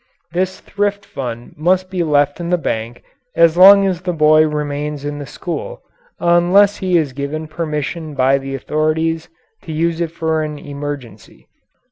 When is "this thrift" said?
0.31-1.05